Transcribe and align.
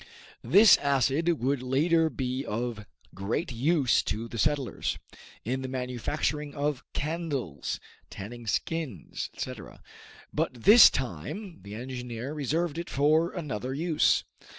This 0.43 0.77
acid 0.77 1.29
would 1.39 1.61
later 1.61 2.09
be 2.09 2.43
of 2.43 2.87
great 3.13 3.51
use 3.51 4.01
to 4.05 4.27
the 4.27 4.39
settlers, 4.39 4.97
in 5.45 5.61
the 5.61 5.67
manufacturing 5.67 6.55
of 6.55 6.83
candles, 6.93 7.79
tanning 8.09 8.47
skins, 8.47 9.29
etc., 9.35 9.79
but 10.33 10.63
this 10.63 10.89
time 10.89 11.61
the 11.61 11.75
engineer 11.75 12.33
reserved 12.33 12.79
it 12.79 12.89
for 12.89 13.29
another 13.33 13.75
use. 13.75 14.23